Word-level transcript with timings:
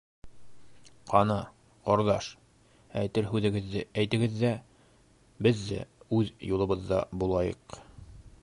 Ҡана, 1.09 1.35
ҡорҙаш, 1.89 2.29
әйтер 3.03 3.29
һүҙегеҙҙе 3.33 3.85
әйтегеҙ 4.05 4.35
ҙә, 4.41 4.53
беҙ 5.49 5.63
ҙә 5.69 5.81
үҙ 6.21 6.33
юлыбыҙҙа 6.55 7.03
булайыҡ. 7.25 7.79